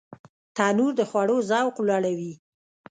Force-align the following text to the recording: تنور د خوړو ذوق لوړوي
تنور 0.55 0.91
د 0.99 1.01
خوړو 1.09 1.37
ذوق 1.49 1.75
لوړوي 1.87 2.33